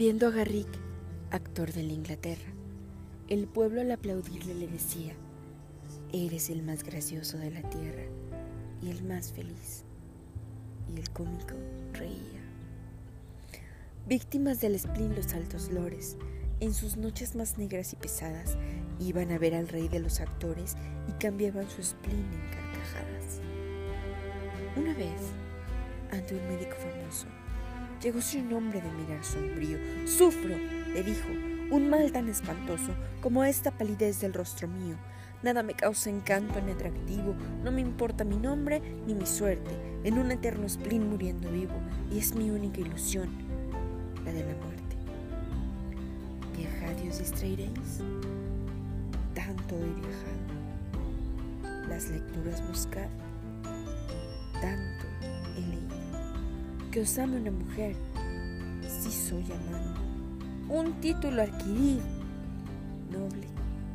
[0.00, 0.66] Viendo a Garrick,
[1.30, 2.50] actor de la Inglaterra,
[3.28, 5.12] el pueblo al aplaudirle le decía,
[6.10, 8.04] eres el más gracioso de la tierra
[8.80, 9.84] y el más feliz.
[10.88, 11.52] Y el cómico
[11.92, 12.40] reía.
[14.06, 16.16] Víctimas del spleen los altos lores,
[16.60, 18.56] en sus noches más negras y pesadas,
[19.00, 20.78] iban a ver al rey de los actores
[21.10, 23.42] y cambiaban su spleen en carcajadas.
[24.78, 25.20] Una vez,
[26.10, 27.26] ante un médico famoso,
[28.00, 29.78] llegó un hombre de mirar sombrío.
[30.06, 30.56] Sufro,
[30.92, 31.28] le dijo,
[31.70, 34.96] un mal tan espantoso como esta palidez del rostro mío.
[35.42, 39.70] Nada me causa encanto ni atractivo, no me importa mi nombre ni mi suerte,
[40.04, 41.74] en un eterno spleen muriendo vivo,
[42.10, 43.30] y es mi única ilusión,
[44.24, 44.96] la de la muerte.
[46.56, 48.00] ¿Viajad y os distraeréis?
[49.34, 50.50] Tanto he viajado.
[51.88, 53.08] Las lecturas buscad,
[54.60, 55.09] tanto.
[56.90, 57.94] Que os ame una mujer,
[58.82, 60.00] si soy amante
[60.70, 62.04] un título adquirido,
[63.10, 63.46] noble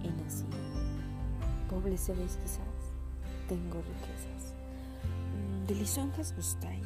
[0.04, 0.50] y nacido.
[1.70, 2.60] Pobre seréis quizás,
[3.48, 4.54] tengo riquezas.
[5.32, 6.86] Mm, de lisonjas gustáis,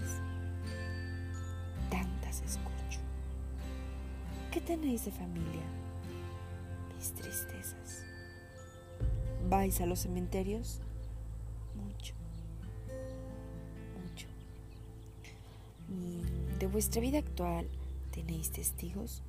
[1.90, 3.00] tantas escucho.
[4.52, 5.66] ¿Qué tenéis de familia?
[6.96, 8.04] Mis tristezas.
[9.50, 10.82] ¿Vais a los cementerios?
[16.60, 17.68] ¿De vuestra vida actual
[18.12, 19.24] tenéis testigos?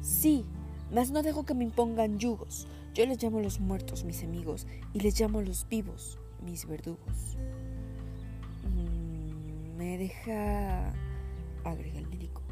[0.00, 0.44] Sí,
[0.92, 2.66] mas no dejo que me impongan yugos.
[2.94, 7.36] Yo les llamo los muertos mis amigos y les llamo los vivos mis verdugos.
[8.64, 10.92] Mm, me deja,
[11.64, 12.42] agrega el médico,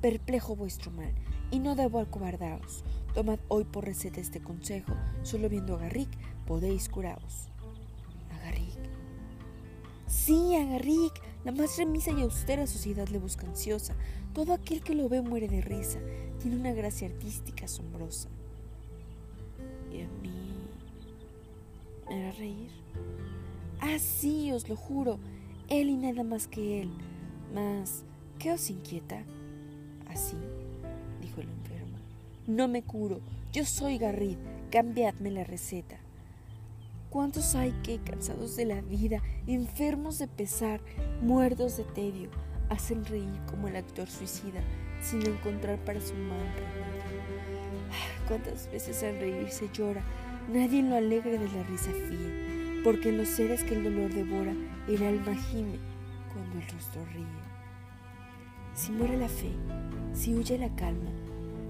[0.00, 1.12] perplejo vuestro mal
[1.50, 2.84] y no debo acobardaros.
[3.14, 6.10] Tomad hoy por receta este consejo, solo viendo a Garrick
[6.46, 7.49] podéis curaros.
[10.30, 10.64] Sí, a
[11.44, 13.96] la más remisa y austera sociedad le busca ansiosa.
[14.32, 15.98] Todo aquel que lo ve muere de risa.
[16.38, 18.28] Tiene una gracia artística asombrosa.
[19.92, 20.68] Y a mí
[22.08, 22.70] me hará reír.
[23.80, 25.18] Ah, sí, os lo juro.
[25.68, 26.92] Él y nada más que él.
[27.52, 28.04] Mas,
[28.38, 29.24] ¿qué os inquieta?
[30.08, 30.36] Así,
[31.20, 31.98] dijo el enfermo.
[32.46, 33.18] No me curo.
[33.52, 34.36] Yo soy Garrid.
[34.70, 35.98] Cambiadme la receta.
[37.10, 40.80] ¿Cuántos hay que, cansados de la vida, enfermos de pesar,
[41.20, 42.30] muertos de tedio,
[42.68, 44.60] hacen reír como el actor suicida
[45.02, 47.10] sin encontrar para su mal remedio?
[48.28, 50.04] ¿Cuántas veces al reír se llora?
[50.52, 54.54] Nadie lo alegre de la risa fía, porque en los seres que el dolor devora,
[54.86, 55.80] el alma gime
[56.32, 57.26] cuando el rostro ríe.
[58.72, 59.50] Si muere la fe,
[60.12, 61.10] si huye la calma,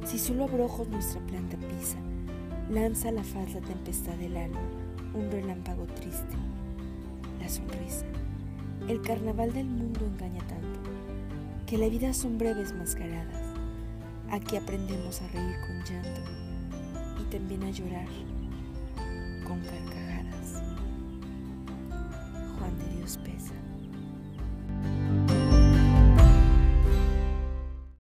[0.05, 1.97] si solo abrojos nuestra planta pisa,
[2.69, 4.61] lanza la falsa tempestad del alma
[5.15, 6.37] un relámpago triste,
[7.41, 8.07] la sonrisa.
[8.89, 10.81] El carnaval del mundo engaña tanto,
[11.67, 13.43] que la vida son breves mascaradas.
[14.31, 16.21] Aquí aprendemos a reír con llanto
[17.21, 18.09] y también a llorar
[19.47, 20.63] con carcajadas.
[22.59, 23.55] Juan de Dios pesa.